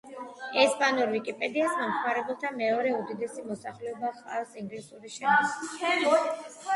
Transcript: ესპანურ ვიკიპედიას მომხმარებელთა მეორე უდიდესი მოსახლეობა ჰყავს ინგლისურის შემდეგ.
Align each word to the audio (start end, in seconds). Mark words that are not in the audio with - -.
ესპანურ 0.59 1.09
ვიკიპედიას 1.15 1.75
მომხმარებელთა 1.81 2.49
მეორე 2.61 2.93
უდიდესი 3.01 3.43
მოსახლეობა 3.49 4.11
ჰყავს 4.15 4.57
ინგლისურის 4.63 5.19
შემდეგ. 5.19 6.57